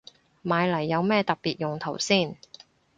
[0.41, 2.35] 買嚟有咩特別用途先